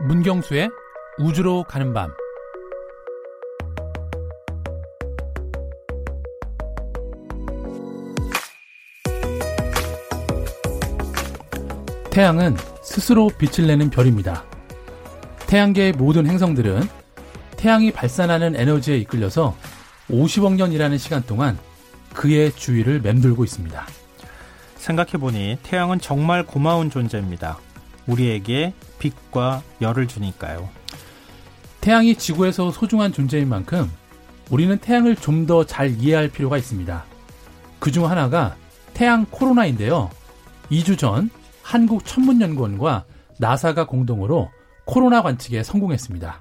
문경수의 0.00 0.70
우주로 1.18 1.64
가는 1.64 1.92
밤 1.92 2.12
태양은 12.10 12.56
스스로 12.82 13.28
빛을 13.28 13.66
내는 13.66 13.90
별입니다. 13.90 14.44
태양계의 15.46 15.92
모든 15.92 16.26
행성들은 16.26 16.82
태양이 17.56 17.90
발산하는 17.90 18.54
에너지에 18.54 18.96
이끌려서 18.98 19.56
50억 20.10 20.54
년이라는 20.54 20.96
시간 20.98 21.22
동안 21.22 21.58
그의 22.14 22.52
주위를 22.52 23.00
맴돌고 23.00 23.44
있습니다. 23.44 23.86
생각해보니 24.76 25.58
태양은 25.62 26.00
정말 26.00 26.44
고마운 26.44 26.88
존재입니다. 26.88 27.58
우리에게 28.08 28.72
빛과 28.98 29.62
열을 29.80 30.08
주니까요. 30.08 30.68
태양이 31.80 32.16
지구에서 32.16 32.72
소중한 32.72 33.12
존재인 33.12 33.48
만큼 33.48 33.88
우리는 34.50 34.76
태양을 34.78 35.14
좀 35.16 35.46
더 35.46 35.64
잘 35.64 35.90
이해할 36.00 36.28
필요가 36.28 36.56
있습니다. 36.58 37.04
그 37.78 37.92
중 37.92 38.10
하나가 38.10 38.56
태양 38.94 39.24
코로나인데요. 39.30 40.10
2주 40.70 40.98
전 40.98 41.30
한국천문연구원과 41.62 43.04
나사가 43.38 43.86
공동으로 43.86 44.50
코로나 44.84 45.22
관측에 45.22 45.62
성공했습니다. 45.62 46.40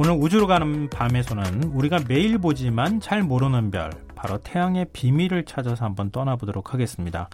오늘 0.00 0.12
우주로 0.12 0.46
가는 0.46 0.88
밤에서는 0.90 1.72
우리가 1.72 1.98
매일 2.06 2.38
보지만 2.38 3.00
잘 3.00 3.24
모르는 3.24 3.72
별, 3.72 3.90
바로 4.14 4.38
태양의 4.38 4.86
비밀을 4.92 5.44
찾아서 5.44 5.84
한번 5.84 6.12
떠나보도록 6.12 6.72
하겠습니다. 6.72 7.28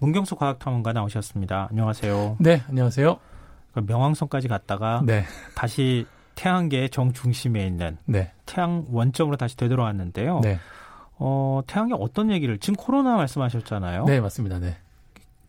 문경수 0.00 0.34
과학탐험가 0.34 0.92
나오셨습니다. 0.92 1.68
안녕하세요. 1.70 2.38
네, 2.40 2.60
안녕하세요. 2.68 3.20
그 3.72 3.84
명왕성까지 3.86 4.48
갔다가 4.48 5.00
네, 5.06 5.22
다시 5.54 6.06
태양계의 6.34 6.90
정중심에 6.90 7.64
있는 7.64 7.98
네, 8.04 8.32
태양 8.46 8.84
원점으로 8.90 9.36
다시 9.36 9.56
되돌아왔는데요. 9.56 10.40
네, 10.40 10.58
어, 11.18 11.60
태양이 11.68 11.92
어떤 11.94 12.32
얘기를 12.32 12.58
지금 12.58 12.74
코로나 12.74 13.14
말씀하셨잖아요. 13.14 14.06
네, 14.06 14.20
맞습니다. 14.20 14.58
네. 14.58 14.76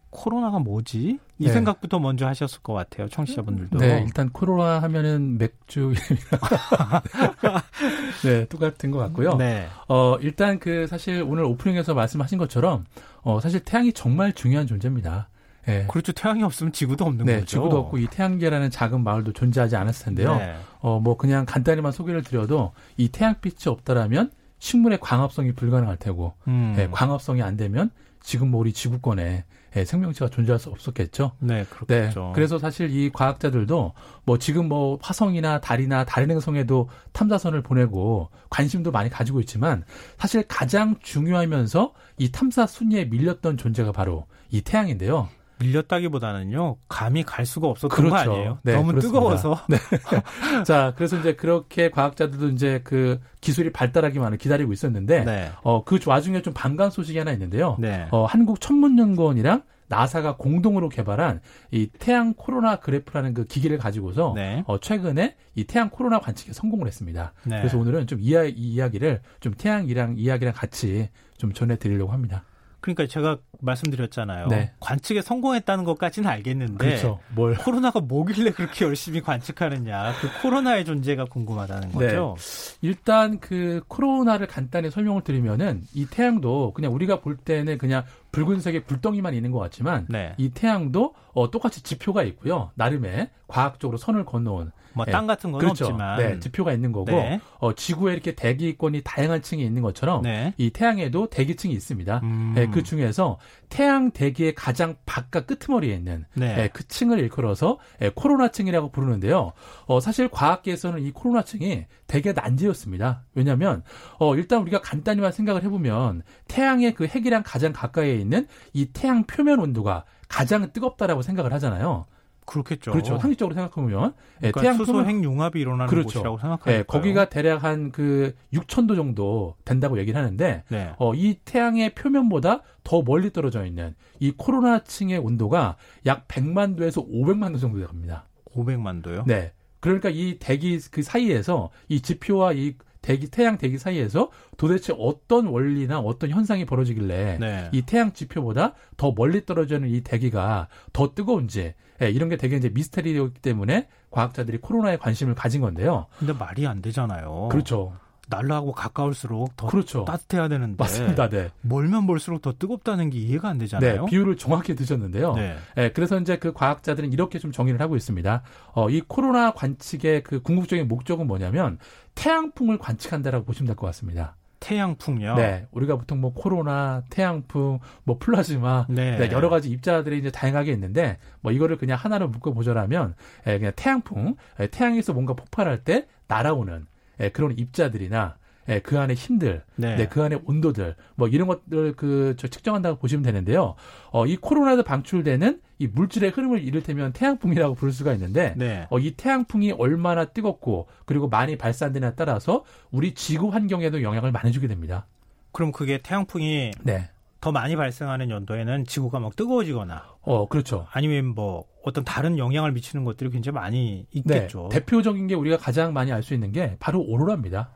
코로나가 0.09 0.59
뭐지? 0.59 1.19
이 1.39 1.45
네. 1.45 1.52
생각부터 1.52 1.99
먼저 1.99 2.27
하셨을 2.27 2.61
것 2.61 2.73
같아요. 2.73 3.07
청취자분들도. 3.07 3.77
네, 3.77 4.03
일단 4.05 4.29
코로나 4.29 4.81
하면은 4.81 5.38
맥주 5.38 5.93
네, 8.23 8.45
똑같은 8.45 8.91
것 8.91 8.99
같고요. 8.99 9.35
네. 9.35 9.67
어, 9.87 10.17
일단 10.21 10.59
그 10.59 10.87
사실 10.87 11.23
오늘 11.25 11.43
오프닝에서 11.43 11.93
말씀하신 11.93 12.37
것처럼 12.37 12.85
어, 13.21 13.39
사실 13.39 13.61
태양이 13.61 13.93
정말 13.93 14.33
중요한 14.33 14.67
존재입니다. 14.67 15.30
예. 15.67 15.85
그렇죠. 15.87 16.13
태양이 16.13 16.43
없으면 16.43 16.73
지구도 16.73 17.05
없는 17.05 17.25
네, 17.25 17.33
거죠. 17.35 17.45
지구도 17.45 17.77
없고 17.77 17.99
이 17.99 18.07
태양계라는 18.07 18.71
작은 18.71 19.03
마을도 19.03 19.33
존재하지 19.33 19.75
않았을 19.75 20.05
텐데요. 20.05 20.35
네. 20.35 20.55
어, 20.80 20.99
뭐 20.99 21.17
그냥 21.17 21.45
간단히만 21.45 21.91
소개를 21.91 22.23
드려도 22.23 22.71
이 22.97 23.09
태양빛이 23.09 23.67
없다라면 23.67 24.31
식물의 24.57 24.99
광합성이 24.99 25.53
불가능할 25.53 25.97
테고, 25.97 26.33
음. 26.47 26.75
예, 26.77 26.89
광합성이 26.91 27.41
안 27.41 27.55
되면 27.55 27.91
지금 28.21 28.52
뭐 28.52 28.59
우리 28.59 28.73
지구권에 28.73 29.45
예, 29.75 29.85
생명체가 29.85 30.29
존재할 30.29 30.59
수 30.59 30.69
없었겠죠. 30.69 31.31
네, 31.39 31.63
네. 31.63 31.65
그렇겠죠. 31.69 32.31
그래서 32.33 32.59
사실 32.59 32.89
이 32.89 33.11
과학자들도 33.11 33.93
뭐 34.25 34.37
지금 34.37 34.67
뭐 34.67 34.97
화성이나 35.01 35.59
달이나 35.59 36.05
다른 36.05 36.31
행성에도 36.31 36.89
탐사선을 37.13 37.61
보내고 37.61 38.29
관심도 38.49 38.91
많이 38.91 39.09
가지고 39.09 39.39
있지만 39.41 39.83
사실 40.17 40.43
가장 40.47 40.95
중요하면서 41.01 41.93
이 42.17 42.31
탐사 42.31 42.65
순위에 42.65 43.05
밀렸던 43.05 43.57
존재가 43.57 43.91
바로 43.91 44.25
이 44.51 44.61
태양인데요. 44.61 45.29
밀렸다기보다는요, 45.59 46.77
감이 46.87 47.23
갈 47.23 47.45
수가 47.45 47.67
없었던 47.67 47.95
그렇죠. 47.95 48.09
거 48.09 48.17
아니에요? 48.17 48.59
네, 48.64 48.73
너무 48.73 48.87
그렇습니다. 48.87 49.20
뜨거워서. 49.20 49.61
자, 50.65 50.93
그래서 50.95 51.17
이제 51.17 51.36
그렇게 51.36 51.89
과학자들도 51.89 52.49
이제 52.49 52.81
그 52.83 53.20
기술이 53.42 53.71
발달하기만을 53.71 54.37
기다리고 54.37 54.73
있었는데 54.73 55.23
네. 55.25 55.52
어, 55.61 55.83
그 55.83 55.99
와중에 56.05 56.42
좀 56.42 56.53
반가운 56.53 56.89
소식이 56.92 57.17
하나 57.17 57.31
있는데요. 57.31 57.75
네. 57.80 58.08
어, 58.11 58.25
한국 58.25 58.61
천문연구원이랑 58.61 59.64
나사가 59.89 60.37
공동으로 60.37 60.87
개발한 60.87 61.42
이 61.71 61.89
태양 61.97 62.33
코로나 62.36 62.77
그래프라는 62.77 63.33
그 63.33 63.45
기기를 63.45 63.77
가지고서 63.80 64.33
네. 64.36 64.64
어, 64.67 64.80
최근에 64.80 65.36
이 65.55 65.64
태양 65.65 65.89
코로나 65.89 66.20
관측에 66.20 66.53
성공을 66.53 66.87
했습니다. 66.87 67.33
네. 67.43 67.58
그래서 67.58 67.77
오늘은 67.77 68.08
좀 68.08 68.20
이야, 68.21 68.43
이 68.45 68.52
이야기를 68.52 69.21
좀 69.39 69.53
태양이랑 69.55 70.15
이야기랑 70.17 70.53
같이 70.55 71.09
좀 71.37 71.53
전해드리려고 71.53 72.11
합니다. 72.11 72.43
그러니까 72.81 73.07
제가 73.07 73.37
말씀드렸잖아요. 73.61 74.47
네. 74.47 74.71
관측에 74.79 75.21
성공했다는 75.21 75.83
것까지는 75.83 76.29
알겠는데. 76.29 76.77
그렇죠. 76.77 77.19
뭘 77.35 77.55
코로나가 77.55 77.99
뭐길래 77.99 78.51
그렇게 78.51 78.85
열심히 78.85 79.21
관측하느냐. 79.21 80.13
그 80.21 80.41
코로나의 80.41 80.85
존재가 80.85 81.25
궁금하다는 81.25 81.89
네. 81.89 81.93
거죠. 81.93 82.35
일단 82.81 83.39
그 83.39 83.81
코로나를 83.87 84.47
간단히 84.47 84.89
설명을 84.89 85.23
드리면은 85.23 85.83
이 85.93 86.05
태양도 86.05 86.71
그냥 86.73 86.93
우리가 86.93 87.19
볼 87.19 87.35
때는 87.35 87.77
그냥 87.77 88.03
붉은색의 88.31 88.85
불덩이만 88.85 89.33
있는 89.33 89.51
것 89.51 89.59
같지만 89.59 90.05
네. 90.09 90.33
이 90.37 90.49
태양도 90.49 91.13
어, 91.33 91.51
똑같이 91.51 91.81
지표가 91.81 92.23
있고요. 92.23 92.71
나름의 92.75 93.29
과학적으로 93.47 93.97
선을 93.97 94.25
건너온 94.25 94.71
뭐 94.93 95.05
네. 95.05 95.11
땅 95.11 95.27
같은 95.27 95.51
건 95.51 95.59
그렇죠. 95.59 95.85
없지만. 95.85 96.17
네, 96.17 96.39
지표가 96.39 96.73
있는 96.73 96.91
거고 96.91 97.11
네. 97.11 97.39
어, 97.59 97.73
지구에 97.73 98.13
이렇게 98.13 98.35
대기권이 98.35 99.01
다양한 99.03 99.41
층이 99.41 99.63
있는 99.63 99.81
것처럼 99.81 100.23
네. 100.23 100.53
이 100.57 100.69
태양에도 100.71 101.29
대기층이 101.29 101.73
있습니다. 101.73 102.19
음. 102.23 102.53
네, 102.55 102.67
그 102.67 102.83
중에서 102.83 103.39
태양 103.69 104.11
대기의 104.11 104.55
가장 104.55 104.95
바깥 105.05 105.47
끄트머리에 105.47 105.93
있는 105.93 106.25
네. 106.33 106.55
예, 106.57 106.69
그 106.73 106.87
층을 106.87 107.19
일컬어서 107.19 107.80
예, 108.02 108.09
코로나층이라고 108.09 108.91
부르는데요. 108.91 109.53
어, 109.85 109.99
사실 109.99 110.27
과학계에서는 110.27 111.02
이 111.03 111.11
코로나층이 111.11 111.85
되게 112.08 112.33
난제였습니다. 112.33 113.23
왜냐하면 113.35 113.83
어, 114.19 114.35
일단 114.35 114.61
우리가 114.61 114.81
간단히만 114.81 115.31
생각을 115.31 115.63
해보면 115.63 116.23
태양의 116.47 116.95
그 116.95 117.05
핵이랑 117.05 117.43
가장 117.45 117.71
가까이에 117.71 118.15
있는 118.15 118.47
이 118.73 118.87
태양 118.91 119.23
표면 119.23 119.59
온도가 119.59 120.05
가장 120.27 120.71
뜨겁다라고 120.73 121.21
생각을 121.21 121.53
하잖아요. 121.53 122.05
그렇겠죠. 122.49 122.92
그렇죠. 122.92 123.20
상식적으로 123.20 123.54
생각해보면 123.54 124.14
예, 124.37 124.52
그러니까 124.52 124.61
태양 124.61 124.77
수소 124.77 124.93
표면 124.93 125.08
핵 125.08 125.23
융합이 125.23 125.60
일어나는 125.60 125.87
그렇죠. 125.87 126.08
곳이라고 126.08 126.37
생각하니까. 126.39 126.80
예, 126.80 126.83
거기가 126.83 127.30
대략 127.30 127.64
한 127.64 127.89
그 127.92 128.33
6천도 128.54 128.95
정도 128.95 129.56
된다고 129.65 130.00
얘기를 130.00 130.19
하는데 130.19 130.63
네. 130.69 130.94
어, 130.98 131.13
이 131.13 131.39
태양의 131.45 131.95
표면보다 131.95 132.62
더 132.83 133.01
멀리 133.01 133.31
떨어져 133.31 133.65
있는 133.65 133.95
이 134.19 134.31
코로나층의 134.31 135.18
온도가 135.19 135.75
약 136.06 136.27
100만 136.27 136.77
도에서 136.77 137.06
500만 137.06 137.51
도 137.54 137.59
정도 137.59 137.86
됩니다. 137.86 138.27
500만 138.56 139.04
도요? 139.04 139.24
네. 139.27 139.54
그러니까 139.80 140.09
이 140.09 140.38
대기 140.39 140.80
그 140.92 141.01
사이에서 141.01 141.69
이 141.88 142.01
지표와 142.01 142.54
이 142.54 142.75
대기 143.01 143.30
태양 143.30 143.57
대기 143.57 143.77
사이에서 143.77 144.30
도대체 144.57 144.94
어떤 144.98 145.48
원리나 145.48 146.00
어떤 146.00 146.30
현상이 146.30 146.65
벌어지길래 146.65 147.38
네. 147.39 147.69
이 147.71 147.81
태양 147.83 148.12
지표보다 148.12 148.74
더 148.98 149.13
멀리 149.15 149.45
떨어져 149.45 149.75
있는 149.75 149.89
이 149.89 150.01
대기가 150.01 150.68
더 150.92 151.13
뜨거운지 151.13 151.74
예, 152.01 152.10
이런 152.10 152.30
게 152.30 152.38
되게 152.38 152.56
이제 152.57 152.69
미스터리이기 152.69 153.42
때문에 153.42 153.88
과학자들이 154.12 154.60
코로나에 154.60 154.98
관심을 154.98 155.36
가진 155.36 155.62
건데요. 155.62 156.07
근데 156.18 156.33
말이 156.33 156.65
안 156.68 156.81
되잖아요. 156.81 157.50
그렇죠. 157.51 157.94
날라하고 158.31 158.74
가까울수록 158.74 159.57
더 159.57 159.65
그렇죠. 159.65 160.06
따뜻해야 160.06 160.48
되는데 160.50 160.75
맞습니다. 160.77 161.30
네. 161.30 161.50
멀면 161.62 162.06
멀수록 162.06 162.44
더 162.44 162.54
뜨겁다는 162.54 163.09
게 163.09 163.18
이해가 163.18 163.50
안 163.50 163.57
되잖아요. 163.57 164.06
네, 164.06 164.09
비율을 164.09 164.38
정확히 164.38 164.75
드셨는데요. 164.75 165.33
네. 165.33 165.56
예, 165.77 165.89
그래서 165.92 166.19
이제 166.19 166.38
그 166.38 166.54
과학자들은 166.54 167.12
이렇게 167.12 167.39
좀 167.39 167.51
정의를 167.51 167.81
하고 167.81 167.95
있습니다. 167.95 168.44
어, 168.74 168.89
이 168.92 169.01
코로나 169.01 169.51
관측의 169.54 170.21
그 170.21 170.44
궁극적인 170.44 170.88
목적은 170.88 171.25
뭐냐면 171.25 171.80
태양풍을 172.13 172.77
관측한다라고 172.77 173.45
보시면 173.45 173.65
될 173.65 173.75
것 173.75 173.88
같습니다. 173.88 174.35
태양풍요. 174.59 175.35
네, 175.35 175.67
우리가 175.71 175.97
보통 175.97 176.21
뭐 176.21 176.33
코로나, 176.33 177.03
태양풍, 177.09 177.79
뭐 178.03 178.17
플라즈마, 178.19 178.88
네. 178.89 179.17
네, 179.17 179.31
여러 179.31 179.50
가지 179.50 179.69
입자들이 179.69 180.19
이제 180.19 180.31
다양하게 180.31 180.71
있는데 180.73 181.17
뭐 181.41 181.51
이거를 181.51 181.77
그냥 181.77 181.97
하나로 181.97 182.27
묶어 182.27 182.53
보자라면 182.53 183.15
예, 183.47 183.57
그냥 183.57 183.73
태양풍, 183.75 184.35
예, 184.59 184.67
태양에서 184.67 185.13
뭔가 185.13 185.33
폭발할 185.33 185.83
때 185.83 186.07
날아오는 186.27 186.85
예, 187.21 187.29
그런 187.29 187.57
입자들이나 187.57 188.38
예, 188.69 188.79
그 188.79 189.00
안에 189.00 189.15
힘들, 189.15 189.63
네. 189.75 189.95
네, 189.95 190.07
그 190.07 190.21
안에 190.21 190.39
온도들, 190.45 190.95
뭐 191.15 191.27
이런 191.27 191.47
것들을 191.47 191.94
그, 191.95 192.35
저 192.38 192.47
측정한다고 192.47 193.00
보시면 193.00 193.23
되는데요. 193.23 193.75
어, 194.11 194.27
이 194.27 194.38
코로나에서 194.38 194.83
방출되는 194.83 195.61
이 195.79 195.87
물질의 195.87 196.31
흐름을 196.31 196.61
이를테면 196.63 197.13
태양풍이라고 197.13 197.73
부를 197.73 197.93
수가 197.93 198.13
있는데, 198.13 198.53
네. 198.57 198.85
어, 198.89 198.99
이 198.99 199.11
태양풍이 199.11 199.71
얼마나 199.71 200.25
뜨겁고, 200.25 200.87
그리고 201.05 201.29
많이 201.29 201.57
발산되냐에 201.57 202.13
따라서 202.15 202.65
우리 202.91 203.13
지구 203.13 203.47
환경에도 203.47 204.03
영향을 204.03 204.31
많이 204.31 204.51
주게 204.51 204.67
됩니다. 204.67 205.07
그럼 205.51 205.71
그게 205.71 205.97
태양풍이 205.97 206.71
네. 206.83 207.09
더 207.41 207.53
많이 207.53 207.77
발생하는 207.77 208.29
연도에는 208.29 208.85
지구가 208.85 209.19
막 209.19 209.35
뜨거워지거나 209.35 210.03
어, 210.21 210.47
그렇죠. 210.49 210.85
아니면 210.91 211.27
뭐 211.27 211.63
어떤 211.83 212.03
다른 212.03 212.37
영향을 212.37 212.73
미치는 212.73 213.05
것들이 213.05 213.29
굉장히 213.29 213.55
많이 213.55 214.05
네. 214.13 214.19
있겠죠. 214.19 214.67
대표적인 214.69 215.27
게 215.27 215.35
우리가 215.35 215.55
가장 215.57 215.93
많이 215.93 216.11
알 216.11 216.21
수 216.21 216.33
있는 216.33 216.51
게 216.51 216.75
바로 216.79 217.01
오로라입니다. 217.01 217.69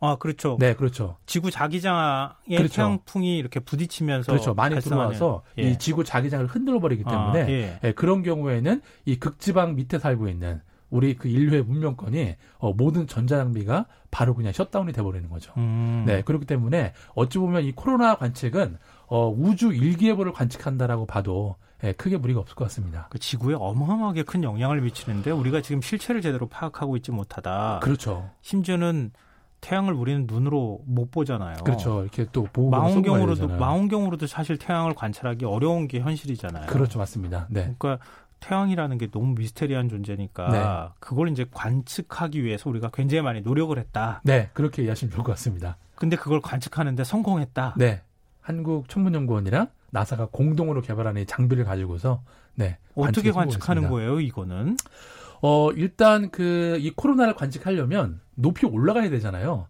아, 0.00 0.16
그렇죠. 0.16 0.56
네, 0.58 0.74
그렇죠. 0.74 1.16
지구 1.26 1.50
자기장에 1.50 2.56
그렇죠. 2.56 2.74
태양풍이 2.74 3.36
이렇게 3.36 3.60
부딪히면서 3.60 4.32
그렇죠. 4.32 4.54
많이 4.54 4.74
발생하는, 4.74 5.12
들어와서 5.14 5.42
예. 5.58 5.62
이 5.62 5.78
지구 5.78 6.04
자기장을 6.04 6.46
흔들어 6.46 6.80
버리기 6.80 7.04
때문에 7.04 7.42
아, 7.42 7.48
예. 7.48 7.78
예, 7.84 7.92
그런 7.92 8.22
경우에는 8.22 8.80
이 9.04 9.16
극지방 9.16 9.76
밑에 9.76 9.98
살고 9.98 10.28
있는 10.28 10.62
우리 10.88 11.14
그 11.14 11.28
인류의 11.28 11.62
문명권이 11.62 12.36
어, 12.58 12.72
모든 12.72 13.06
전자장비가 13.06 13.86
바로 14.10 14.34
그냥 14.34 14.52
셧다운이 14.52 14.92
돼버리는 14.92 15.28
거죠. 15.28 15.52
음. 15.58 16.04
네, 16.06 16.22
그렇기 16.22 16.46
때문에 16.46 16.94
어찌 17.14 17.38
보면 17.38 17.64
이 17.64 17.72
코로나 17.72 18.16
관측은 18.16 18.78
어, 19.06 19.28
우주 19.28 19.72
일기예보를 19.72 20.32
관측한다라고 20.32 21.06
봐도 21.06 21.56
예, 21.84 21.92
크게 21.92 22.16
무리가 22.16 22.40
없을 22.40 22.54
것 22.56 22.64
같습니다. 22.64 23.06
그 23.10 23.18
지구에 23.18 23.54
어마어마하게 23.58 24.24
큰 24.24 24.42
영향을 24.42 24.80
미치는데 24.80 25.30
우리가 25.30 25.62
지금 25.62 25.80
실체를 25.80 26.20
제대로 26.20 26.46
파악하고 26.46 26.96
있지 26.96 27.10
못하다. 27.10 27.80
그렇죠. 27.82 28.30
심지어는 28.42 29.12
태양을 29.60 29.92
우리는 29.92 30.26
눈으로 30.26 30.80
못 30.86 31.10
보잖아요. 31.10 31.56
그렇죠. 31.64 32.02
이렇게 32.02 32.26
또 32.32 32.44
보고 32.44 32.70
망원경으로도 32.70 33.48
망원경으로도 33.48 34.26
사실 34.26 34.56
태양을 34.56 34.94
관찰하기 34.94 35.44
어려운 35.44 35.86
게 35.88 36.00
현실이잖아요. 36.00 36.66
그렇죠, 36.66 36.98
맞습니다. 36.98 37.46
네. 37.50 37.74
그러니까 37.78 38.04
태양이라는 38.40 38.96
게 38.96 39.10
너무 39.10 39.34
미스테리한 39.34 39.90
존재니까 39.90 40.48
네. 40.50 40.94
그걸 40.98 41.28
이제 41.28 41.44
관측하기 41.52 42.42
위해서 42.42 42.70
우리가 42.70 42.90
굉장히 42.92 43.22
많이 43.22 43.42
노력을 43.42 43.76
했다. 43.78 44.22
네, 44.24 44.48
그렇게 44.54 44.82
이해하시면 44.82 45.12
좋을 45.12 45.24
것 45.24 45.32
같습니다. 45.32 45.76
근데 45.94 46.16
그걸 46.16 46.40
관측하는데 46.40 47.04
성공했다. 47.04 47.74
네. 47.76 48.00
한국 48.40 48.88
천문연구원이랑 48.88 49.66
나사가 49.90 50.26
공동으로 50.30 50.80
개발하는 50.80 51.20
이 51.22 51.26
장비를 51.26 51.64
가지고서 51.64 52.22
네. 52.54 52.78
어떻게 52.94 53.30
관측하는. 53.30 53.90
거예요, 53.90 54.20
이거는? 54.20 54.76
어, 55.42 55.70
일단 55.72 56.30
그 56.30 56.78
이 56.80 56.90
코로나를 56.90 57.34
관측하려면 57.34 58.20
높이 58.40 58.66
올라가야 58.66 59.10
되잖아요. 59.10 59.66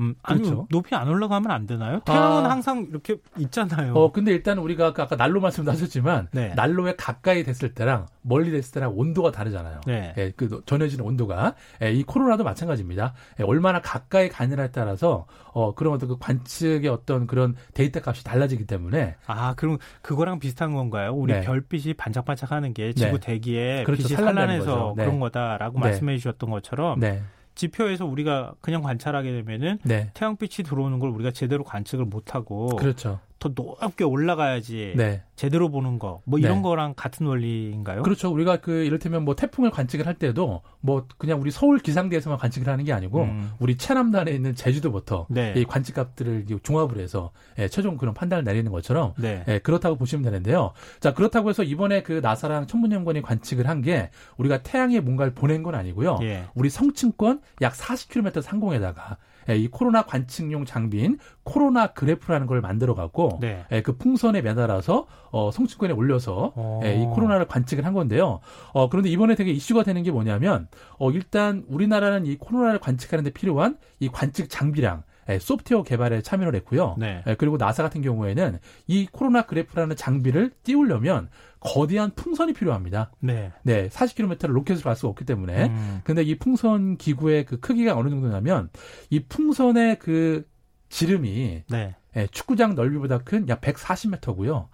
음, 0.00 0.14
아니 0.22 0.40
그렇죠. 0.40 0.66
높이 0.70 0.94
안 0.94 1.08
올라가면 1.08 1.50
안 1.50 1.66
되나요? 1.66 2.00
태양은 2.04 2.46
아. 2.46 2.50
항상 2.50 2.86
이렇게 2.90 3.18
있잖아요. 3.38 3.94
어, 3.94 4.10
근데 4.10 4.32
일단 4.32 4.58
우리가 4.58 4.88
아까 4.88 5.04
아까 5.04 5.16
난로 5.16 5.40
말씀도 5.40 5.70
하셨지만 5.70 6.28
네. 6.32 6.54
난로에 6.54 6.96
가까이 6.96 7.44
됐을 7.44 7.74
때랑 7.74 8.06
멀리 8.22 8.50
됐을 8.50 8.72
때랑 8.72 8.92
온도가 8.96 9.30
다르잖아요. 9.30 9.80
네. 9.86 10.14
예, 10.16 10.32
그 10.34 10.62
전해지는 10.66 11.04
온도가 11.04 11.54
예, 11.82 11.92
이 11.92 12.02
코로나도 12.02 12.42
마찬가지입니다. 12.42 13.14
예, 13.38 13.44
얼마나 13.44 13.80
가까이 13.80 14.28
가느냐에 14.28 14.70
따라서 14.72 15.26
어 15.52 15.74
그런 15.74 15.94
어떤 15.94 16.08
그 16.08 16.18
관측의 16.18 16.88
어떤 16.88 17.26
그런 17.26 17.54
데이터 17.74 18.00
값이 18.04 18.24
달라지기 18.24 18.66
때문에 18.66 19.16
아, 19.26 19.54
그럼 19.54 19.78
그거랑 20.00 20.40
비슷한 20.40 20.72
건가요? 20.72 21.12
우리 21.12 21.34
네. 21.34 21.42
별빛이 21.42 21.94
반짝반짝하는 21.94 22.74
게 22.74 22.92
지구 22.92 23.18
네. 23.18 23.26
대기에 23.26 23.84
그렇죠. 23.84 24.08
빛이 24.08 24.16
산란해서. 24.16 24.94
네. 24.96 25.04
그런 25.04 25.20
거다라고 25.20 25.78
네. 25.78 25.86
말씀해 25.86 26.16
주셨던 26.16 26.50
것처럼 26.50 26.98
네, 26.98 27.22
지표에서 27.54 28.06
우리가 28.06 28.54
그냥 28.60 28.82
관찰하게 28.82 29.32
되면은 29.32 29.78
네, 29.84 30.10
태양빛이 30.14 30.64
들어오는 30.66 30.98
걸 30.98 31.10
우리가 31.10 31.30
제대로 31.32 31.64
관측을 31.64 32.04
못 32.04 32.34
하고 32.34 32.68
그렇죠. 32.76 33.20
더 33.42 33.48
높게 33.80 34.04
올라가야지 34.04 34.94
네, 34.96 35.22
제대로 35.36 35.68
보는 35.70 35.98
거 35.98 36.20
뭐 36.24 36.38
이런 36.38 36.56
네. 36.58 36.62
거랑 36.62 36.94
같은 36.96 37.26
원리인가요? 37.26 38.02
그렇죠. 38.02 38.30
우리가 38.32 38.58
그 38.58 38.84
이를테면 38.84 39.24
뭐 39.24 39.34
태풍을 39.34 39.70
관측을 39.70 40.06
할 40.06 40.14
때도 40.14 40.62
뭐 40.80 41.06
그냥 41.18 41.40
우리 41.40 41.50
서울 41.50 41.78
기상대에서만 41.78 42.38
관측을 42.38 42.68
하는 42.72 42.84
게 42.84 42.92
아니고 42.92 43.22
음. 43.22 43.50
우리 43.58 43.76
최남단에 43.76 44.30
있는 44.30 44.54
제주도부터 44.54 45.26
네. 45.30 45.54
이 45.56 45.64
관측값들을 45.64 46.46
종합을 46.62 46.98
해서 46.98 47.32
예, 47.58 47.68
최종 47.68 47.96
그런 47.96 48.14
판단을 48.14 48.44
내리는 48.44 48.70
것처럼 48.70 49.14
네. 49.18 49.44
예, 49.48 49.58
그렇다고 49.58 49.96
보시면 49.96 50.22
되는데요. 50.24 50.72
자, 51.00 51.12
그렇다고 51.12 51.48
해서 51.50 51.62
이번에 51.62 52.02
그 52.02 52.20
나사랑 52.22 52.66
천문연구원이 52.66 53.22
관측을 53.22 53.66
한 53.68 53.82
게 53.82 54.10
우리가 54.36 54.62
태양에 54.62 55.00
뭔가를 55.00 55.34
보낸 55.34 55.64
건 55.64 55.74
아니고요. 55.74 56.18
예. 56.22 56.44
우리 56.54 56.70
성층권 56.70 57.40
약 57.62 57.72
40km 57.72 58.40
상공에다가 58.42 59.16
예, 59.16 59.16
이 59.48 59.68
코로나 59.68 60.02
관측용 60.02 60.64
장비인 60.64 61.18
코로나 61.42 61.88
그래프라는 61.88 62.46
걸 62.46 62.60
만들어 62.60 62.94
갖고 62.94 63.38
네. 63.40 63.64
예, 63.72 63.82
그 63.82 63.96
풍선에 63.96 64.42
매달아서 64.42 65.06
어, 65.30 65.50
성층권에 65.50 65.92
올려서 65.92 66.52
어. 66.54 66.80
예, 66.84 66.94
이 66.94 67.04
코로나를 67.06 67.46
관측을 67.46 67.84
한 67.84 67.92
건데요. 67.92 68.40
어, 68.72 68.88
그런데 68.88 69.08
이번에 69.10 69.34
되게 69.34 69.50
이슈가 69.50 69.82
되는 69.82 70.02
게 70.02 70.10
뭐냐면 70.10 70.68
어, 70.98 71.10
일단 71.10 71.64
우리나라는 71.68 72.26
이 72.26 72.36
코로나를 72.36 72.78
관측하는 72.78 73.24
데 73.24 73.30
필요한 73.30 73.76
이 74.00 74.08
관측 74.08 74.48
장비량 74.48 75.02
예, 75.28 75.38
소프트웨어 75.38 75.82
개발에 75.82 76.22
참여를 76.22 76.54
했고요. 76.56 76.96
네. 76.98 77.22
예, 77.26 77.34
그리고 77.34 77.56
나사 77.56 77.82
같은 77.82 78.02
경우에는 78.02 78.58
이 78.86 79.06
코로나 79.10 79.42
그래프라는 79.42 79.96
장비를 79.96 80.50
띄우려면 80.64 81.28
거대한 81.64 82.12
풍선이 82.14 82.52
필요합니다. 82.54 83.12
네. 83.20 83.52
네, 83.62 83.88
40km를 83.88 84.48
로켓으로 84.48 84.84
갈 84.84 84.96
수가 84.96 85.08
없기 85.08 85.24
때문에. 85.24 85.66
음. 85.66 86.00
근데 86.04 86.22
이 86.22 86.36
풍선 86.38 86.96
기구의 86.96 87.44
그 87.46 87.60
크기가 87.60 87.96
어느 87.96 88.10
정도냐면 88.10 88.68
이 89.10 89.20
풍선의 89.20 89.98
그 89.98 90.46
지름이 90.88 91.62
네. 91.70 91.94
예, 92.16 92.26
축구장 92.26 92.74
넓이보다 92.74 93.18
큰 93.18 93.46
약 93.48 93.60
140m고요. 93.60 94.68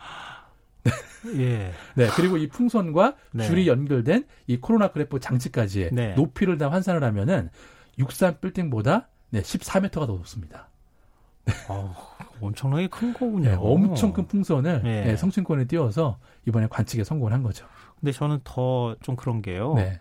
예. 1.37 1.73
네, 1.95 2.09
그리고 2.17 2.37
이 2.37 2.49
풍선과 2.49 3.17
네. 3.33 3.45
줄이 3.47 3.69
연결된 3.69 4.27
이 4.47 4.57
코로나 4.59 4.89
그래프 4.89 5.21
장치까지 5.21 5.91
네. 5.93 6.15
높이를 6.15 6.59
다 6.59 6.71
환산을 6.71 7.05
하면은 7.05 7.51
63 7.99 8.41
빌딩보다 8.41 9.09
네, 9.31 9.43
14m가 9.43 9.93
더 9.93 10.07
높습니다. 10.07 10.71
어우, 11.69 11.91
엄청나게 12.41 12.89
큰 12.89 13.13
거군요. 13.13 13.49
네, 13.51 13.57
엄청 13.59 14.13
큰 14.13 14.27
풍선을 14.27 14.83
네. 14.83 15.05
네, 15.05 15.17
성층권에 15.17 15.65
띄워서 15.67 16.19
이번에 16.47 16.67
관측에 16.69 17.05
성공을 17.05 17.33
한 17.33 17.43
거죠. 17.43 17.67
근데 18.01 18.13
저는 18.13 18.41
더 18.45 18.95
좀 19.03 19.17
그런 19.17 19.43
게요. 19.43 19.75
네. 19.75 19.99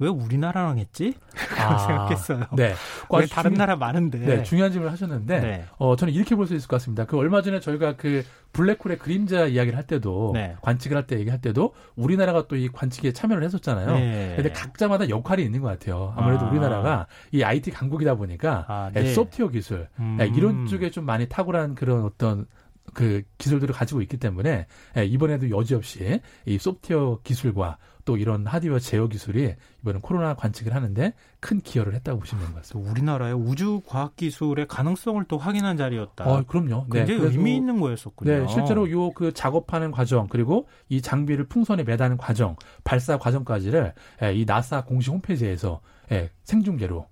왜 0.00 0.08
우리나라랑 0.08 0.78
했지? 0.78 1.14
그런 1.34 1.78
생각했어요. 1.78 2.46
네. 2.56 2.72
왜 3.12 3.26
다른 3.26 3.54
나라 3.54 3.76
많은데. 3.76 4.18
네, 4.18 4.42
중요한 4.42 4.72
질문을 4.72 4.90
하셨는데, 4.92 5.40
네. 5.40 5.64
어, 5.78 5.94
저는 5.94 6.12
이렇게 6.14 6.34
볼 6.34 6.46
수 6.46 6.54
있을 6.54 6.66
것 6.68 6.76
같습니다. 6.76 7.04
그 7.04 7.16
얼마 7.18 7.42
전에 7.42 7.60
저희가 7.60 7.96
그 7.96 8.24
블랙홀의 8.52 8.98
그림자 8.98 9.46
이야기를 9.46 9.76
할 9.76 9.86
때도, 9.86 10.32
네. 10.34 10.56
관측을 10.62 10.96
할 10.96 11.06
때 11.06 11.18
얘기할 11.20 11.40
때도 11.40 11.74
우리나라가 11.96 12.46
또 12.48 12.56
이 12.56 12.68
관측에 12.68 13.12
참여를 13.12 13.44
했었잖아요. 13.44 13.94
네. 13.94 14.32
근데 14.36 14.50
각자마다 14.52 15.08
역할이 15.08 15.42
있는 15.44 15.60
것 15.60 15.68
같아요. 15.68 16.12
아무래도 16.16 16.46
아. 16.46 16.50
우리나라가 16.50 17.06
이 17.30 17.42
IT 17.42 17.70
강국이다 17.70 18.14
보니까 18.16 18.64
아, 18.68 18.90
예, 18.96 19.02
네. 19.02 19.12
소프트웨어 19.12 19.48
기술, 19.50 19.86
음. 19.98 20.18
예, 20.20 20.26
이런 20.26 20.66
쪽에 20.66 20.90
좀 20.90 21.04
많이 21.04 21.28
탁월한 21.28 21.74
그런 21.74 22.04
어떤 22.04 22.46
그 22.92 23.22
기술들을 23.38 23.74
가지고 23.74 24.02
있기 24.02 24.16
때문에 24.16 24.66
예, 24.96 25.04
이번에도 25.04 25.48
여지없이 25.50 26.20
이 26.44 26.58
소프트웨어 26.58 27.20
기술과 27.22 27.78
또 28.04 28.16
이런 28.16 28.46
하드웨어 28.46 28.78
제어 28.80 29.06
기술이 29.06 29.54
이번에 29.82 30.00
코로나 30.02 30.34
관측을 30.34 30.74
하는데 30.74 31.12
큰 31.38 31.60
기여를 31.60 31.94
했다고 31.94 32.18
보시면 32.18 32.40
되는 32.40 32.54
것 32.54 32.62
같습니다. 32.62 32.88
또 32.88 32.90
우리나라의 32.92 33.34
우주 33.34 33.82
과학 33.86 34.16
기술의 34.16 34.66
가능성을 34.66 35.22
또 35.28 35.38
확인한 35.38 35.76
자리였다. 35.76 36.24
어, 36.24 36.42
그럼요. 36.46 36.86
네, 36.90 37.00
굉장히 37.00 37.20
그래서 37.20 37.36
의미 37.38 37.54
있는 37.56 37.78
거였었군요. 37.78 38.30
네, 38.32 38.48
실제로 38.48 38.90
요 38.90 39.10
그 39.10 39.32
작업하는 39.32 39.90
과정 39.90 40.26
그리고 40.28 40.66
이 40.88 41.02
장비를 41.02 41.46
풍선에 41.46 41.82
매다는 41.84 42.16
과정, 42.16 42.56
발사 42.84 43.18
과정까지를 43.18 43.94
예, 44.22 44.34
이 44.34 44.44
나사 44.44 44.84
공식 44.84 45.10
홈페이지에서 45.10 45.80
예, 46.10 46.30
생중계로 46.44 47.06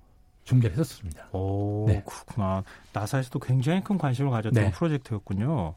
중계를 0.48 0.78
했었습니다. 0.78 1.28
오, 1.32 1.84
네. 1.86 2.02
그렇구나. 2.06 2.64
나사에서도 2.94 3.38
굉장히 3.40 3.82
큰 3.82 3.98
관심을 3.98 4.30
가졌던 4.30 4.64
네. 4.64 4.70
프로젝트였군요. 4.70 5.74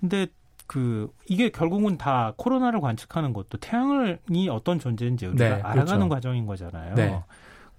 근데 0.00 0.26
그 0.66 1.10
이게 1.26 1.50
결국은 1.50 1.96
다 1.96 2.34
코로나를 2.36 2.80
관측하는 2.80 3.32
것도 3.32 3.58
태양이 3.58 4.48
어떤 4.50 4.78
존재인지 4.78 5.26
우리가 5.26 5.44
네, 5.44 5.52
알아가는 5.54 5.84
그렇죠. 5.84 6.08
과정인 6.08 6.46
거잖아요. 6.46 6.94
네. 6.94 7.22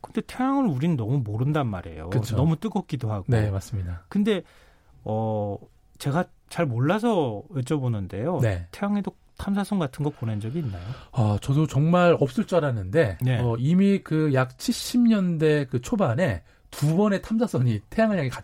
근데 0.02 0.22
태양을 0.22 0.66
우리는 0.66 0.98
너무 0.98 1.20
모른단 1.20 1.68
말이에요. 1.68 2.10
그렇죠. 2.10 2.36
너무 2.36 2.58
뜨겁기도 2.58 3.12
하고. 3.12 3.25
네, 3.28 3.52
맞습니다. 3.52 4.04
근데 4.10 4.42
어 5.04 5.58
제가 6.00 6.25
잘 6.50 6.66
몰라서 6.66 7.44
여쭤보는데요. 7.54 8.42
네. 8.42 8.68
태양에도 8.72 9.16
탐사선 9.43 9.77
같은 9.79 10.03
거 10.03 10.09
보낸 10.09 10.39
적이 10.39 10.59
있나요? 10.59 10.81
아, 11.12 11.38
저도 11.41 11.67
정말 11.67 12.15
없을 12.19 12.45
줄 12.45 12.57
알았는데 12.59 13.17
네. 13.21 13.39
어, 13.41 13.55
이미 13.59 14.00
그 14.00 14.33
약 14.33 14.55
70년대 14.57 15.67
그 15.69 15.81
초반에 15.81 16.43
두 16.71 16.95
번의 16.95 17.21
탐사선이 17.21 17.81
태양을 17.89 18.17
향해 18.17 18.29
가- 18.29 18.43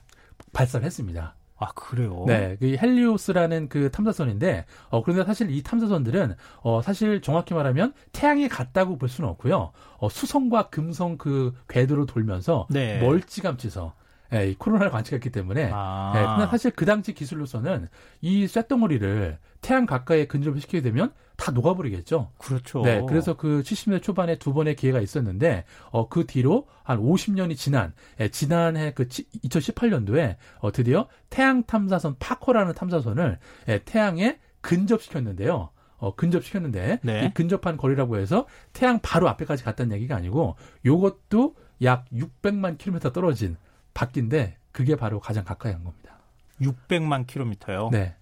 발사를 0.54 0.86
했습니다. 0.86 1.36
아 1.62 1.68
그래요? 1.76 2.24
네, 2.26 2.56
그 2.60 2.78
헬리오스라는 2.78 3.68
그 3.68 3.92
탐사선인데, 3.92 4.66
어, 4.90 5.04
그런데 5.04 5.26
사실 5.26 5.50
이 5.52 5.62
탐사선들은, 5.62 6.36
어, 6.62 6.82
사실 6.82 7.22
정확히 7.22 7.54
말하면 7.54 7.94
태양에 8.14 8.48
갔다고 8.48 8.98
볼 8.98 9.10
수는 9.10 9.30
없고요. 9.32 9.72
어, 9.98 10.10
수성과 10.10 10.70
금성 10.70 11.18
그 11.18 11.54
궤도를 11.68 12.06
돌면서 12.06 12.66
네. 12.70 13.00
멀찌감치서, 13.02 13.94
예, 14.34 14.50
이 14.50 14.56
코로나를 14.56 14.92
관측했기 14.92 15.32
때문에, 15.32 15.72
아. 15.74 16.14
예, 16.16 16.26
근데 16.26 16.50
사실 16.50 16.72
그 16.72 16.86
당시 16.86 17.14
기술로서는 17.14 17.88
이 18.22 18.48
쇳덩어리를 18.48 19.38
태양 19.62 19.86
가까이에 19.86 20.28
근접을 20.28 20.62
시키게 20.62 20.82
되면 20.82 21.12
다 21.36 21.52
녹아버리겠죠. 21.52 22.32
그렇죠. 22.38 22.82
네, 22.82 23.02
그래서 23.08 23.36
그 23.36 23.64
70년 23.64 24.02
초반에 24.02 24.38
두 24.38 24.54
번의 24.54 24.76
기회가 24.76 25.00
있었는데, 25.00 25.64
어, 25.92 26.10
그 26.10 26.26
뒤로 26.28 26.68
한 26.84 27.00
50년이 27.00 27.56
지난, 27.56 27.94
예, 28.20 28.30
지난해 28.30 28.94
그 28.94 29.08
2018년도에, 29.08 30.36
어, 30.60 30.72
드디어 30.72 31.08
태양 31.30 31.64
탐사선 31.64 32.18
파커라는 32.20 32.74
탐사선을, 32.74 33.40
예, 33.70 33.80
태양에 33.84 34.40
근접시켰는데요. 34.62 35.70
어, 35.98 36.16
근접시켰는데, 36.16 37.00
네. 37.04 37.26
이 37.26 37.34
근접한 37.34 37.78
거리라고 37.78 38.18
해서 38.18 38.46
태양 38.74 39.00
바로 39.02 39.28
앞에까지 39.30 39.64
갔다는 39.64 39.96
얘기가 39.96 40.16
아니고, 40.16 40.56
요것도 40.86 41.56
약 41.84 42.06
600만 42.12 42.78
킬로미터 42.78 43.12
떨어진 43.12 43.58
바뀐데 43.94 44.58
그게 44.72 44.96
바로 44.96 45.20
가장 45.20 45.44
가까이 45.44 45.74
한 45.74 45.84
겁니다. 45.84 46.18
600만 46.62 47.28
킬로미터요. 47.28 47.90
네. 47.92 48.16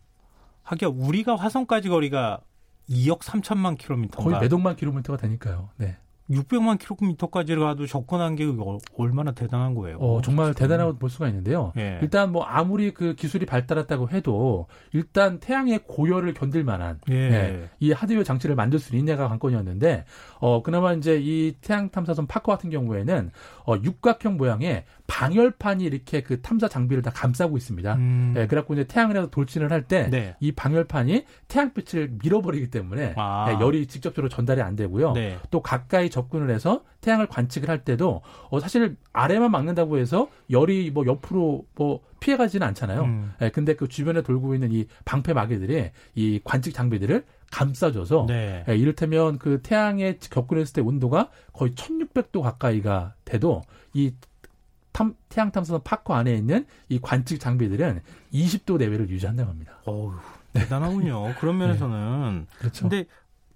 하기야 0.64 0.90
우리가 0.90 1.36
화성까지 1.36 1.90
거리가 1.90 2.42
2억 2.90 3.20
3천만 3.20 3.78
킬로미터인가? 3.78 4.24
거의 4.24 4.42
매동만 4.42 4.76
킬로미터가 4.76 5.18
되니까요. 5.18 5.70
네. 5.78 5.98
600만 6.30 6.78
킬로미터까지 6.80 7.56
가도 7.56 7.86
접근한 7.86 8.36
게 8.36 8.46
얼마나 8.98 9.32
대단한 9.32 9.74
거예요. 9.74 9.98
어, 9.98 10.22
정말 10.22 10.54
대단하고 10.54 10.98
볼 10.98 11.10
수가 11.10 11.28
있는데요. 11.30 11.72
예. 11.78 12.00
일단 12.02 12.32
뭐 12.32 12.44
아무리 12.44 12.92
그 12.92 13.16
기술이 13.16 13.46
발달했다고 13.46 14.10
해도 14.10 14.68
일단 14.94 15.40
태양의 15.40 15.82
고열을 15.88 16.34
견딜 16.34 16.64
만한 16.64 17.00
예. 17.10 17.16
예, 17.16 17.70
이 17.80 17.92
하드웨어 17.92 18.24
장치를 18.24 18.56
만들 18.56 18.80
수 18.80 18.96
있냐가 18.96 19.28
관건이었는데 19.30 20.06
어 20.40 20.62
그나마 20.64 20.94
이제 20.94 21.20
이 21.22 21.56
태양 21.62 21.90
탐사선 21.90 22.28
파커 22.28 22.52
같은 22.52 22.70
경우에는 22.70 23.32
어 23.66 23.76
육각형 23.82 24.38
모양의 24.38 24.84
방열판이 25.08 25.84
이렇게 25.86 26.22
그 26.22 26.42
탐사 26.42 26.68
장비를 26.68 27.02
다 27.02 27.12
감싸고 27.12 27.58
있습니다. 27.58 27.96
음. 27.96 28.34
예, 28.38 28.48
그래갖고 28.48 28.74
이제 28.74 28.84
태양을 28.84 29.32
돌진을 29.32 29.72
할 29.72 29.84
때이 29.84 30.10
네. 30.10 30.36
방열판이 30.56 31.26
태양빛을 31.48 32.18
밀어버리기 32.22 32.70
때문에 32.70 33.14
아. 33.16 33.48
예, 33.50 33.64
열이 33.64 33.88
직접적으로 33.88 34.30
전달이 34.30 34.62
안 34.62 34.76
되고요. 34.76 35.14
네. 35.14 35.38
또 35.50 35.62
가까이 35.62 36.10
접근을 36.18 36.50
해서 36.50 36.84
태양을 37.02 37.28
관측을 37.28 37.70
할 37.70 37.84
때도 37.84 38.22
어, 38.50 38.60
사실 38.60 38.96
아래만 39.14 39.52
막는다고 39.52 40.00
해서 40.00 40.30
열이 40.50 40.90
뭐 40.90 41.06
옆으로 41.06 41.66
뭐 41.76 42.02
피해가지는 42.20 42.66
않잖아요. 42.68 43.04
음. 43.04 43.34
예, 43.42 43.50
근데 43.50 43.76
그 43.76 43.88
주변에 43.88 44.24
돌고 44.24 44.56
있는 44.56 44.72
이 44.72 44.88
방패 45.06 45.34
마개들이 45.34 45.92
이 46.16 46.40
관측 46.44 46.74
장비들을 46.74 47.24
감싸줘서 47.52 48.26
네. 48.28 48.66
예, 48.68 48.76
이를테면 48.76 49.38
그 49.38 49.62
태양에 49.62 50.18
접근했을 50.18 50.74
때 50.74 50.82
온도가 50.82 51.30
거의 51.54 51.74
1600도 51.74 52.42
가까이가 52.42 53.14
돼도 53.24 53.62
이 53.94 54.14
탐, 54.92 55.14
태양 55.30 55.52
탐사선 55.52 55.82
파커 55.84 56.16
안에 56.16 56.34
있는 56.34 56.66
이 56.90 57.00
관측 57.00 57.40
장비들은 57.40 58.02
20도 58.34 58.80
내외를 58.80 59.08
유지한다고 59.10 59.52
합니다. 59.52 59.74
어우, 59.86 60.14
대단하군요. 60.54 61.36
그런 61.40 61.60
면에서는. 61.60 62.48
네. 62.50 62.58
그렇죠. 62.58 62.90
근데 62.90 63.06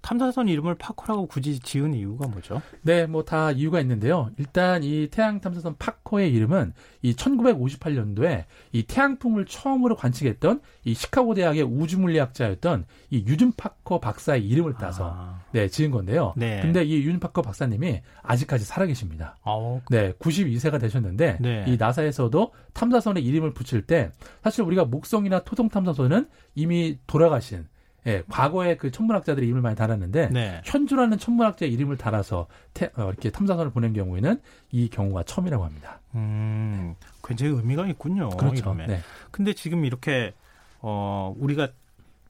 탐사선 0.02 0.48
이름을 0.48 0.74
파커라고 0.74 1.26
굳이 1.26 1.58
지은 1.60 1.94
이유가 1.94 2.26
뭐죠? 2.28 2.60
네, 2.82 3.06
뭐 3.06 3.22
다 3.22 3.52
이유가 3.52 3.80
있는데요. 3.80 4.30
일단 4.36 4.82
이 4.82 5.08
태양 5.10 5.40
탐사선 5.40 5.76
파커의 5.78 6.32
이름은 6.32 6.72
이 7.02 7.14
1958년도에 7.14 8.44
이 8.72 8.82
태양풍을 8.82 9.46
처음으로 9.46 9.96
관측했던 9.96 10.60
이 10.84 10.94
시카고 10.94 11.34
대학의 11.34 11.62
우주물리학자였던 11.62 12.84
이 13.10 13.24
유준 13.26 13.52
파커 13.56 14.00
박사의 14.00 14.46
이름을 14.46 14.74
따서 14.74 15.12
아. 15.16 15.40
네, 15.52 15.68
지은 15.68 15.90
건데요. 15.90 16.34
네. 16.36 16.60
근데 16.60 16.82
이 16.84 16.96
유준 16.96 17.20
파커 17.20 17.42
박사님이 17.42 18.02
아직까지 18.22 18.64
살아계십니다. 18.64 19.38
아, 19.44 19.80
네, 19.88 20.12
92세가 20.14 20.80
되셨는데 20.80 21.38
네. 21.40 21.64
이 21.68 21.76
나사에서도 21.76 22.52
탐사선의 22.72 23.24
이름을 23.24 23.54
붙일 23.54 23.82
때 23.86 24.10
사실 24.42 24.62
우리가 24.64 24.84
목성이나 24.84 25.40
토성 25.44 25.68
탐사선은 25.68 26.28
이미 26.54 26.98
돌아가신 27.06 27.66
예, 28.06 28.22
과거에 28.28 28.76
그 28.76 28.90
천문학자들이 28.90 29.46
이름을 29.46 29.62
많이 29.62 29.76
달았는데 29.76 30.30
네. 30.30 30.60
현주라는 30.64 31.18
천문학자 31.18 31.66
이름을 31.66 31.96
달아서 31.96 32.48
태, 32.74 32.90
어, 32.96 33.08
이렇게 33.08 33.30
탐사선을 33.30 33.70
보낸 33.70 33.92
경우에는 33.92 34.40
이 34.72 34.88
경우가 34.88 35.22
처음이라고 35.22 35.64
합니다. 35.64 36.00
음, 36.16 36.94
굉장히 37.24 37.52
의미가 37.52 37.86
있군요. 37.86 38.30
그렇죠. 38.30 38.74
네. 38.74 39.00
근데 39.30 39.52
지금 39.52 39.84
이렇게 39.84 40.34
어 40.80 41.32
우리가 41.38 41.68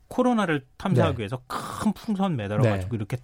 코로나를 0.08 0.66
탐사하기 0.76 1.16
네. 1.16 1.20
위해서 1.22 1.40
큰 1.46 1.92
풍선 1.92 2.36
매달아 2.36 2.62
가지고 2.62 2.90
네. 2.90 2.96
이렇게 2.96 3.16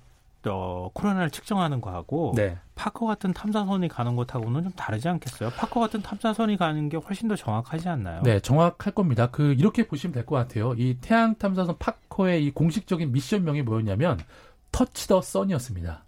어, 0.47 0.89
코로나를 0.95 1.31
측정하는 1.31 1.81
거하고 1.83 2.33
네. 2.35 2.57
파커 2.77 3.05
같은 3.07 3.35
탐사선이 3.35 3.89
가는 3.89 4.17
것하고는 4.17 4.63
좀 4.63 4.73
다르지 4.73 5.07
않겠어요? 5.09 5.51
파커 5.51 5.81
같은 5.81 6.01
탐사선이 6.01 6.57
가는 6.57 6.89
게 6.89 6.97
훨씬 6.97 7.29
더 7.29 7.37
정확하지 7.37 7.89
않나요? 7.91 8.23
네, 8.23 8.41
정확할 8.41 8.95
겁니다. 8.95 9.27
그 9.31 9.53
이렇게 9.59 9.87
보시면 9.87 10.15
될 10.15 10.25
것 10.25 10.37
같아요. 10.37 10.75
이 10.79 10.97
태양 11.01 11.35
탐사선 11.35 11.77
파커 11.79 11.99
의 12.27 12.43
이 12.43 12.51
공식적인 12.51 13.13
미션명이 13.13 13.63
뭐였냐면 13.63 14.19
터치 14.73 15.09
더 15.09 15.21
선이었습니다. 15.21 16.05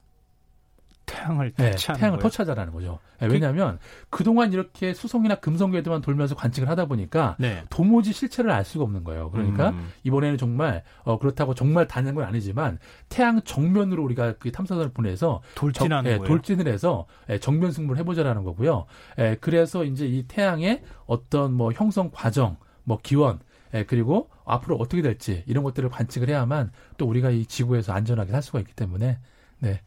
태양을 1.07 1.53
네, 1.57 1.73
태양을 1.73 2.01
거예요? 2.11 2.19
터치하자라는 2.19 2.73
거죠. 2.73 3.01
네, 3.19 3.27
왜냐하면 3.27 3.81
그, 4.11 4.23
동안 4.23 4.53
이렇게 4.53 4.95
수송이나 4.95 5.37
금성 5.37 5.73
궤도만 5.73 6.03
돌면서 6.03 6.37
관측을 6.37 6.69
하다 6.69 6.87
보니까 6.87 7.35
네. 7.41 7.65
도무지 7.69 8.13
실체를 8.13 8.53
알 8.53 8.65
수가 8.65 8.85
없는 8.85 9.03
거예요. 9.03 9.31
그러니까 9.31 9.71
음. 9.71 9.89
이번에는 10.05 10.39
정말 10.39 10.85
어, 11.03 11.19
그렇다고 11.19 11.55
정말 11.55 11.89
다는 11.89 12.15
건 12.15 12.25
아니지만 12.25 12.79
태양 13.09 13.43
정면으로 13.43 14.05
우리가 14.05 14.35
그 14.39 14.53
탐사선을 14.53 14.91
보내서 14.93 15.43
돌진하는 15.57 16.05
저, 16.05 16.15
예, 16.15 16.19
거예요. 16.19 16.29
돌진을 16.29 16.69
해서 16.69 17.07
예, 17.29 17.39
정면 17.39 17.73
승부를 17.73 17.99
해보자라는 18.01 18.45
거고요. 18.45 18.87
예, 19.19 19.37
그래서 19.41 19.85
이제 19.85 20.07
이 20.07 20.23
태양의 20.29 20.83
어떤 21.07 21.53
뭐 21.55 21.73
형성 21.73 22.11
과정, 22.13 22.57
뭐 22.85 23.01
기원 23.03 23.41
예, 23.75 23.85
그리고 23.85 24.29
앞으로 24.53 24.77
어떻게 24.77 25.03
될지 25.03 25.45
이런 25.47 25.65
것들을 25.65 25.89
관측을 25.89 26.29
해야만 26.29 26.73
또 26.97 27.07
우리가 27.07 27.31
이 27.31 27.47
지구에서 27.47 27.93
안전하게 27.93 28.33
살 28.33 28.43
수가 28.43 28.61
있기 28.61 28.75
때문에 28.75 29.19
네. 29.61 29.81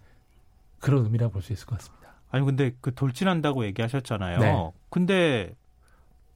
그런 0.79 1.03
의미라고 1.05 1.31
볼 1.33 1.41
수 1.41 1.53
있을 1.53 1.65
것 1.65 1.77
같습니다. 1.77 2.13
아니 2.29 2.45
근데 2.45 2.75
그 2.81 2.93
돌진한다고 2.93 3.65
얘기하셨잖아요. 3.65 4.39
네. 4.39 4.71
근데 4.89 5.55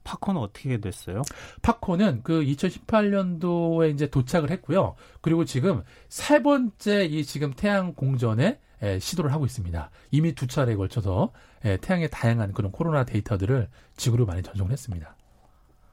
파코는 0.04 0.40
어떻게 0.40 0.78
됐어요? 0.80 1.22
파코는 1.62 2.22
그 2.24 2.42
2018년도에 2.44 3.94
이제 3.94 4.08
도착을 4.08 4.52
했고요. 4.52 4.96
그리고 5.22 5.44
지금 5.44 5.84
세 6.08 6.42
번째 6.42 7.06
이 7.06 7.26
지금 7.26 7.54
태양 7.54 7.94
공전에 7.94 8.60
에, 8.82 9.00
시도를 9.00 9.34
하고 9.34 9.46
있습니다. 9.46 9.90
이미 10.12 10.34
두 10.34 10.48
차례에 10.48 10.76
걸쳐서 10.76 11.32
에, 11.66 11.78
태양의 11.78 12.10
다양한 12.10 12.54
그런 12.54 12.72
코로나 12.72 13.04
데이터들을 13.04 13.68
지구로 13.98 14.26
많이 14.26 14.44
전송을 14.44 14.72
했습니다. 14.72 15.16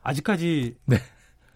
아직까지 0.02 0.76
네. 0.84 0.98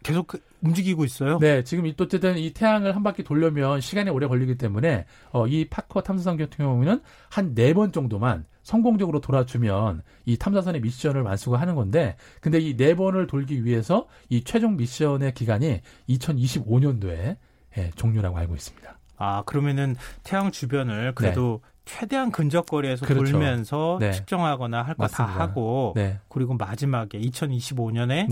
계속 0.09 0.27
그 0.27 0.41
움직이고 0.63 1.05
있어요? 1.05 1.39
네, 1.39 1.63
지금 1.63 1.87
이 1.87 1.95
어쨌든 2.01 2.37
이 2.39 2.53
태양을 2.53 2.97
한 2.97 3.03
바퀴 3.03 3.23
돌려면 3.23 3.81
시간이 3.81 4.11
오래 4.11 4.27
걸리기 4.27 4.57
때문에 4.57 5.05
어, 5.33 5.47
이 5.47 5.67
파커 5.69 6.03
탐사선 6.03 6.37
같은 6.37 6.65
경우는 6.65 7.01
한 7.31 7.55
네 7.55 7.73
번 7.75 7.93
정도만 7.93 8.45
성공적으로 8.63 9.21
돌아주면 9.21 10.03
이 10.27 10.37
탐사선의 10.37 10.81
미션을 10.83 11.23
완수가 11.23 11.59
하는 11.61 11.75
건데, 11.75 12.17
근데 12.41 12.59
이 12.59 12.77
네 12.77 12.95
번을 12.95 13.27
돌기 13.27 13.65
위해서 13.65 14.07
이 14.29 14.43
최종 14.45 14.77
미션의 14.77 15.33
기간이 15.35 15.81
2025년도에 16.09 17.37
예, 17.77 17.91
종료라고 17.95 18.37
알고 18.39 18.55
있습니다. 18.55 18.99
아, 19.17 19.43
그러면은 19.47 19.97
태양 20.23 20.51
주변을 20.51 21.15
그래도 21.15 21.61
네. 21.63 21.69
최대한 21.85 22.31
근접거리에서 22.31 23.07
그렇죠. 23.07 23.33
돌면서 23.33 23.97
네. 24.01 24.13
측정하거나 24.13 24.83
할 24.83 24.95
거 24.97 25.07
다 25.07 25.25
하고, 25.25 25.93
네. 25.97 26.19
그리고 26.29 26.55
마지막에 26.55 27.19
2025년에 27.19 28.29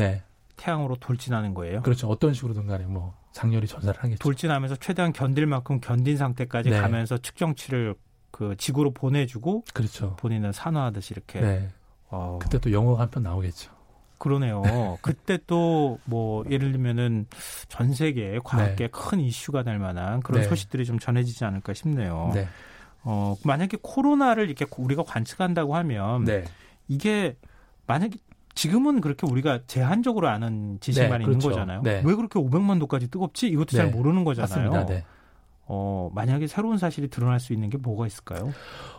태양으로 0.56 0.96
돌진하는 0.96 1.54
거예요. 1.54 1.82
그렇죠. 1.82 2.08
어떤 2.08 2.32
식으로든 2.34 2.66
간에 2.66 2.84
뭐 2.86 3.14
장렬히 3.32 3.66
전사를 3.66 4.02
하겠죠. 4.02 4.18
돌진하면서 4.18 4.76
최대한 4.76 5.12
견딜 5.12 5.46
만큼 5.46 5.80
견딘 5.80 6.16
상태까지 6.16 6.70
네. 6.70 6.80
가면서 6.80 7.18
측정치를 7.18 7.94
그 8.30 8.54
지구로 8.56 8.92
보내주고 8.92 9.64
그렇죠. 9.74 10.16
본인은 10.16 10.52
산화하듯이 10.52 11.14
이렇게. 11.14 11.40
네. 11.40 11.68
어. 12.08 12.38
그때 12.40 12.58
또 12.58 12.72
영어 12.72 12.94
한 12.94 13.10
편 13.10 13.22
나오겠죠. 13.22 13.70
그러네요. 14.18 14.62
그때 15.02 15.38
또 15.46 15.98
뭐 16.06 16.44
예를 16.50 16.72
들면은 16.72 17.26
전 17.68 17.92
세계 17.92 18.38
과학계 18.42 18.86
네. 18.86 18.88
큰 18.90 19.20
이슈가 19.20 19.62
될 19.62 19.78
만한 19.78 20.20
그런 20.20 20.42
네. 20.42 20.48
소식들이 20.48 20.84
좀 20.86 20.98
전해지지 20.98 21.44
않을까 21.44 21.74
싶네요. 21.74 22.30
네. 22.32 22.48
어 23.02 23.36
만약에 23.44 23.76
코로나를 23.82 24.46
이렇게 24.46 24.64
우리가 24.78 25.02
관측한다고 25.02 25.76
하면 25.76 26.24
네. 26.24 26.44
이게 26.88 27.36
만약에 27.86 28.16
지금은 28.56 29.00
그렇게 29.00 29.26
우리가 29.26 29.60
제한적으로 29.66 30.28
아는 30.28 30.78
지식만 30.80 31.18
네, 31.20 31.24
그렇죠. 31.24 31.30
있는 31.30 31.50
거잖아요. 31.50 31.82
네. 31.82 32.02
왜 32.04 32.14
그렇게 32.14 32.40
500만 32.40 32.80
도까지 32.80 33.08
뜨겁지? 33.08 33.46
이것도 33.48 33.68
네. 33.68 33.76
잘 33.76 33.90
모르는 33.90 34.24
거잖아요. 34.24 34.70
맞습니다. 34.70 34.86
네. 34.86 35.04
어, 35.68 36.10
만약에 36.14 36.46
새로운 36.46 36.78
사실이 36.78 37.08
드러날 37.08 37.38
수 37.38 37.52
있는 37.52 37.70
게 37.70 37.76
뭐가 37.76 38.06
있을까요? 38.06 38.52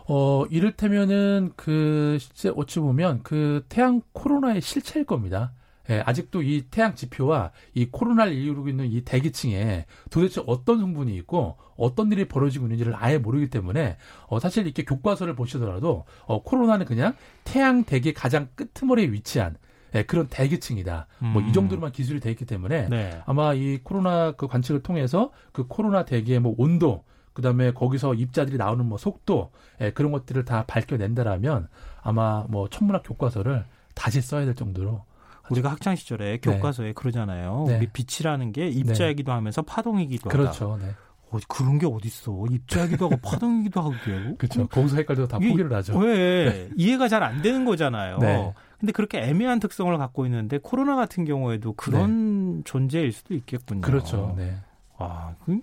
어, 0.06 0.44
이를테면은 0.48 1.52
그 1.56 2.18
실제 2.20 2.52
어찌 2.54 2.78
보면 2.78 3.22
그 3.24 3.64
태양 3.68 4.00
코로나의 4.12 4.60
실체일 4.60 5.04
겁니다. 5.04 5.52
예, 5.90 6.02
아직도 6.04 6.42
이 6.42 6.64
태양 6.70 6.94
지표와 6.94 7.52
이 7.74 7.86
코로나를 7.86 8.32
이루고 8.32 8.68
있는 8.68 8.86
이 8.90 9.02
대기층에 9.02 9.86
도대체 10.10 10.42
어떤 10.46 10.78
성분이 10.80 11.14
있고 11.16 11.56
어떤 11.76 12.12
일이 12.12 12.26
벌어지고 12.26 12.66
있는지를 12.66 12.94
아예 12.96 13.18
모르기 13.18 13.48
때문에 13.48 13.96
어, 14.26 14.38
사실 14.38 14.66
이렇게 14.66 14.84
교과서를 14.84 15.34
보시더라도 15.34 16.04
어, 16.26 16.42
코로나는 16.42 16.86
그냥 16.86 17.14
태양 17.44 17.84
대기 17.84 18.12
가장 18.12 18.48
끄트머리에 18.54 19.12
위치한 19.12 19.56
예, 19.94 20.02
그런 20.02 20.28
대기층이다. 20.28 21.06
음. 21.22 21.26
뭐이 21.28 21.52
정도로만 21.52 21.92
기술이 21.92 22.20
돼 22.20 22.30
있기 22.30 22.44
때문에 22.44 22.88
네. 22.88 23.22
아마 23.24 23.54
이 23.54 23.78
코로나 23.82 24.32
그 24.32 24.46
관측을 24.46 24.82
통해서 24.82 25.32
그 25.52 25.66
코로나 25.66 26.04
대기의 26.04 26.40
뭐 26.40 26.54
온도 26.58 27.04
그다음에 27.32 27.72
거기서 27.72 28.14
입자들이 28.14 28.56
나오는 28.58 28.84
뭐 28.84 28.98
속도 28.98 29.52
예, 29.80 29.90
그런 29.92 30.12
것들을 30.12 30.44
다 30.44 30.64
밝혀낸다라면 30.66 31.68
아마 32.02 32.44
뭐 32.48 32.68
천문학 32.68 33.02
교과서를 33.04 33.64
다시 33.94 34.20
써야 34.20 34.44
될 34.44 34.54
정도로 34.54 35.04
우리가 35.50 35.70
학창 35.70 35.96
시절에 35.96 36.32
네. 36.32 36.38
교과서에 36.38 36.86
네. 36.88 36.92
그러잖아요. 36.92 37.64
네. 37.68 37.76
우리 37.78 37.86
빛이라는 37.88 38.52
게 38.52 38.68
입자이기도 38.68 39.30
네. 39.32 39.34
하면서 39.34 39.62
파동이기도 39.62 40.28
그렇죠. 40.28 40.72
하다. 40.74 40.86
네. 40.86 40.94
어, 41.30 41.38
그런 41.46 41.78
게 41.78 41.86
어딨어. 41.86 42.46
입자이기도 42.50 43.06
하고 43.06 43.16
파동이기도 43.22 43.80
하고 43.80 43.92
그래요. 44.02 44.34
그렇죠. 44.38 44.66
거기서 44.68 44.96
헷갈려서 44.96 45.28
다 45.28 45.38
포기를 45.38 45.72
하죠. 45.74 45.98
왜? 45.98 46.50
네. 46.50 46.68
이해가 46.76 47.08
잘 47.08 47.22
안 47.22 47.42
되는 47.42 47.64
거잖아요. 47.64 48.54
근데 48.78 48.92
그렇게 48.92 49.18
애매한 49.18 49.58
특성을 49.60 49.96
갖고 49.98 50.24
있는데 50.26 50.58
코로나 50.62 50.94
같은 50.96 51.24
경우에도 51.24 51.72
그런 51.74 52.58
네. 52.58 52.62
존재일 52.64 53.12
수도 53.12 53.34
있겠군요. 53.34 53.80
그렇죠. 53.80 54.34
네. 54.38 54.54
아, 54.98 55.34
그, 55.44 55.60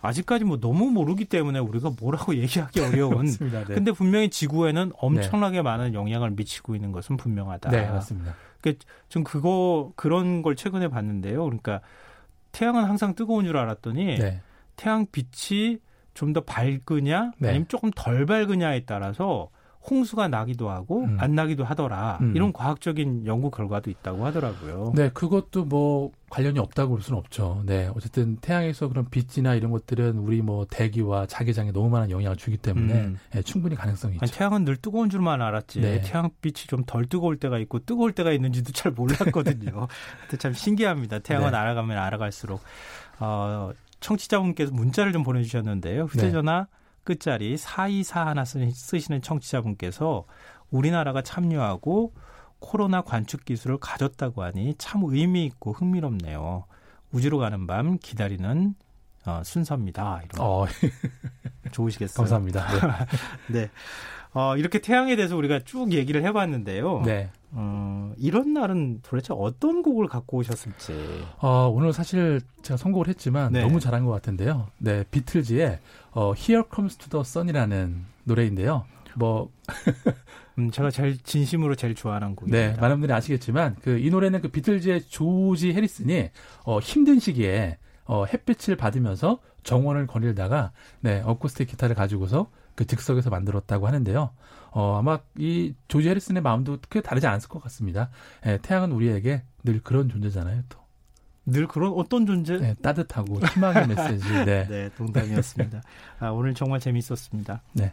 아직까지 0.00 0.44
뭐 0.44 0.58
너무 0.60 0.90
모르기 0.90 1.24
때문에 1.24 1.58
우리가 1.58 1.90
뭐라고 2.00 2.34
얘기하기 2.38 2.80
어려운. 2.80 3.16
맞습니다. 3.26 3.64
네. 3.64 3.74
근데 3.74 3.90
분명히 3.92 4.30
지구에는 4.30 4.92
엄청나게 4.98 5.58
네. 5.58 5.62
많은 5.62 5.94
영향을 5.94 6.30
미치고 6.30 6.74
있는 6.76 6.92
것은 6.92 7.16
분명하다. 7.16 7.70
네, 7.70 7.90
맞습니다. 7.90 8.34
그러니까 8.64 8.84
좀 9.08 9.24
그거 9.24 9.92
그런 9.96 10.42
걸 10.42 10.56
최근에 10.56 10.88
봤는데요. 10.88 11.44
그러니까 11.44 11.80
태양은 12.52 12.84
항상 12.84 13.14
뜨거운 13.14 13.44
줄 13.44 13.56
알았더니 13.56 14.18
네. 14.18 14.40
태양 14.76 15.06
빛이 15.10 15.78
좀 16.14 16.32
더 16.32 16.40
밝으냐 16.40 17.32
네. 17.38 17.48
아니면 17.50 17.66
조금 17.68 17.90
덜 17.94 18.24
밝으냐에 18.24 18.84
따라서 18.86 19.50
홍수가 19.90 20.28
나기도 20.28 20.70
하고 20.70 21.02
음. 21.04 21.16
안 21.20 21.34
나기도 21.34 21.64
하더라. 21.64 22.18
음. 22.22 22.34
이런 22.34 22.52
과학적인 22.52 23.26
연구 23.26 23.50
결과도 23.50 23.90
있다고 23.90 24.24
하더라고요. 24.24 24.92
네, 24.94 25.10
그것도 25.10 25.64
뭐 25.66 26.12
관련이 26.34 26.58
없다고 26.58 26.94
볼 26.94 27.00
수는 27.00 27.16
없죠. 27.16 27.62
네, 27.64 27.88
어쨌든 27.94 28.36
태양에서 28.38 28.88
그런 28.88 29.08
빛이나 29.08 29.54
이런 29.54 29.70
것들은 29.70 30.18
우리 30.18 30.42
뭐 30.42 30.66
대기와 30.68 31.26
자기장에 31.26 31.70
너무 31.70 31.90
많은 31.90 32.10
영향을 32.10 32.36
주기 32.36 32.56
때문에 32.56 32.92
음. 32.92 33.18
네, 33.30 33.42
충분히 33.42 33.76
가능성이 33.76 34.14
있죠. 34.14 34.24
아니, 34.24 34.32
태양은 34.32 34.64
늘 34.64 34.76
뜨거운 34.76 35.10
줄만 35.10 35.40
알았지. 35.40 35.80
네. 35.80 36.00
태양빛이 36.00 36.66
좀 36.66 36.84
덜 36.86 37.06
뜨거울 37.06 37.38
때가 37.38 37.58
있고 37.60 37.78
뜨거울 37.78 38.12
때가 38.12 38.32
있는지도 38.32 38.72
잘 38.72 38.90
몰랐거든요. 38.90 39.86
참 40.38 40.52
신기합니다. 40.52 41.20
태양은 41.20 41.52
네. 41.52 41.56
알아가면 41.56 41.96
알아갈수록 41.96 42.60
어, 43.20 43.70
청취자분께서 44.00 44.72
문자를 44.72 45.12
좀 45.12 45.22
보내주셨는데요. 45.22 46.06
휴대전화 46.06 46.66
네. 46.68 46.78
끝자리 47.04 47.56
424 47.56 48.26
하나 48.26 48.44
쓰시는 48.44 49.22
청취자분께서 49.22 50.24
우리나라가 50.72 51.22
참여하고 51.22 52.12
코로나 52.64 53.02
관측 53.02 53.44
기술을 53.44 53.76
가졌다고 53.78 54.42
하니 54.42 54.74
참 54.78 55.02
의미 55.04 55.44
있고 55.44 55.72
흥미롭네요. 55.72 56.64
우주로 57.12 57.38
가는 57.38 57.66
밤 57.66 57.98
기다리는 57.98 58.74
어, 59.26 59.42
순서입니다. 59.44 60.22
이런. 60.24 60.46
어. 60.46 60.66
좋으시겠어요? 61.72 62.16
감사합니다. 62.16 63.06
네. 63.52 63.60
네. 63.60 63.70
어, 64.32 64.56
이렇게 64.56 64.80
태양에 64.80 65.14
대해서 65.14 65.36
우리가 65.36 65.60
쭉 65.60 65.92
얘기를 65.92 66.24
해봤는데요. 66.24 67.02
네. 67.04 67.30
어, 67.52 68.12
이런 68.16 68.54
날은 68.54 69.00
도대체 69.02 69.34
어떤 69.36 69.82
곡을 69.82 70.08
갖고 70.08 70.38
오셨을지. 70.38 70.94
어, 71.40 71.70
오늘 71.72 71.92
사실 71.92 72.40
제가 72.62 72.78
선곡을 72.78 73.08
했지만 73.08 73.52
네. 73.52 73.60
너무 73.60 73.78
잘한 73.78 74.04
것 74.06 74.10
같은데요. 74.10 74.68
네, 74.78 75.04
비틀즈의 75.10 75.78
어, 76.12 76.32
Here 76.34 76.64
Comes 76.74 76.96
to 76.96 77.10
the 77.10 77.20
Sun이라는 77.20 78.04
노래인데요. 78.24 78.86
뭐 79.14 79.50
음, 80.58 80.70
제가 80.70 80.90
제일 80.90 81.18
진심으로 81.18 81.74
제일 81.74 81.94
좋아하는 81.94 82.36
곡입니다. 82.36 82.58
네, 82.74 82.80
많은 82.80 82.96
분들이 82.96 83.12
아시겠지만 83.12 83.76
그 83.82 83.98
이 83.98 84.10
노래는 84.10 84.40
그 84.42 84.48
비틀즈의 84.48 85.02
조지 85.08 85.72
해리슨이 85.72 86.30
어, 86.64 86.78
힘든 86.80 87.18
시기에 87.18 87.78
어, 88.04 88.24
햇빛을 88.26 88.76
받으면서 88.76 89.40
정원을 89.62 90.06
거닐다가 90.06 90.72
네, 91.00 91.22
어쿠스틱 91.24 91.68
기타를 91.68 91.94
가지고서 91.94 92.50
그 92.74 92.86
즉석에서 92.86 93.30
만들었다고 93.30 93.86
하는데요. 93.86 94.30
어, 94.72 94.98
아마 94.98 95.20
이 95.38 95.74
조지 95.88 96.08
해리슨의 96.08 96.42
마음도 96.42 96.76
크게 96.82 97.00
다르지 97.00 97.26
않았을 97.26 97.48
것 97.48 97.62
같습니다. 97.62 98.10
예, 98.46 98.58
태양은 98.60 98.92
우리에게 98.92 99.42
늘 99.62 99.80
그런 99.82 100.08
존재잖아요, 100.08 100.62
또. 100.68 100.78
늘 101.46 101.66
그런 101.68 101.92
어떤 101.94 102.26
존재? 102.26 102.56
네, 102.58 102.74
따뜻하고 102.82 103.38
희망의 103.40 103.86
메시지. 103.88 104.28
네. 104.44 104.66
네, 104.68 104.90
동담이었습니다. 104.96 105.82
아, 106.18 106.28
오늘 106.30 106.54
정말 106.54 106.80
재밌었습니다. 106.80 107.62
네. 107.74 107.92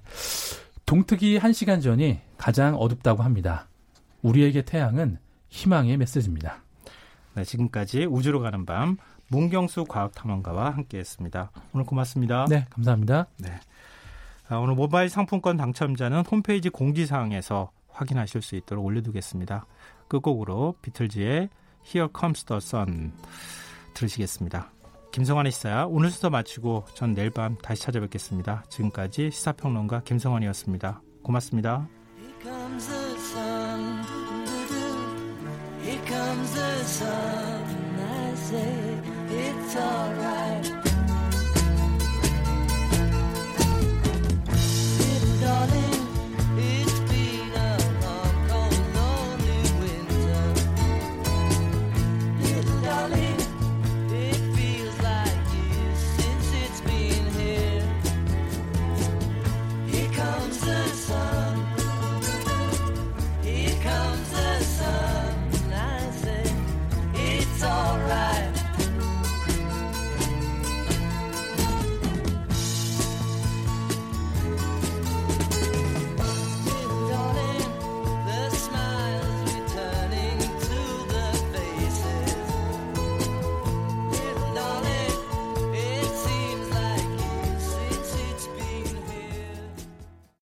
동특이 0.91 1.37
한 1.37 1.53
시간 1.53 1.79
전이 1.79 2.19
가장 2.37 2.75
어둡다고 2.75 3.23
합니다. 3.23 3.69
우리에게 4.23 4.63
태양은 4.63 5.19
희망의 5.47 5.95
메시지입니다. 5.95 6.65
네, 7.33 7.45
지금까지 7.45 8.03
우주로 8.03 8.41
가는 8.41 8.65
밤 8.65 8.97
문경수 9.29 9.85
과학탐험가와 9.85 10.71
함께했습니다. 10.71 11.51
오늘 11.71 11.85
고맙습니다. 11.85 12.45
네, 12.49 12.65
감사합니다. 12.71 13.27
네. 13.37 13.57
아, 14.49 14.57
오늘 14.57 14.75
모바일 14.75 15.07
상품권 15.07 15.55
당첨자는 15.55 16.25
홈페이지 16.29 16.67
공지사항에서 16.67 17.71
확인하실 17.87 18.41
수 18.41 18.57
있도록 18.57 18.83
올려두겠습니다. 18.83 19.65
끝곡으로 20.09 20.75
비틀즈의 20.81 21.47
Here 21.85 22.09
Comes 22.13 22.43
the 22.43 22.57
Sun 22.57 23.13
들으시겠습니다. 23.93 24.69
김성환의 25.11 25.51
시사야 25.51 25.85
오늘 25.85 26.09
수서 26.09 26.29
마치고 26.29 26.85
전 26.93 27.13
내일 27.13 27.29
밤 27.29 27.57
다시 27.57 27.81
찾아뵙겠습니다. 27.83 28.63
지금까지 28.69 29.31
시사평론가 29.31 30.03
김성환이었습니다. 30.03 31.01
고맙습니다. 31.23 31.87
It's 39.33 39.75
alright. 39.77 40.40